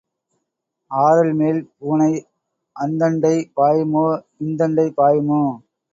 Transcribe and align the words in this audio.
ஆரல்மேல் 0.91 1.59
பூனை 1.75 2.09
அந்தண்டை 2.75 3.35
பாயுமோ 3.55 4.05
இந்தண்டை 4.39 4.87
பாயுமோ? 4.97 5.43